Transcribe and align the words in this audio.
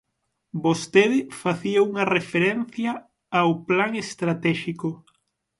Vostede 0.65 1.19
facía 1.41 1.85
unha 1.89 2.05
referencia 2.17 2.91
ao 3.39 3.51
Plan 3.67 3.91
estratéxico. 4.03 4.89